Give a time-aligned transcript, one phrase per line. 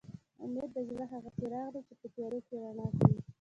[0.43, 3.19] اميد د زړه هغه څراغ دي چې په تيارو کې رڼا کوي